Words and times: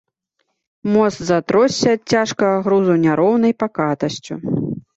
Мост 0.93 1.21
затросся 1.31 1.93
ад 1.99 2.15
цяжкага 2.15 2.57
грузу 2.71 2.99
няроўнаю 3.07 3.55
пакатасцю. 3.65 4.43